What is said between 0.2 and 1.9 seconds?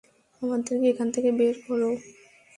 আমাদেরকে এখান থেকে বের কর।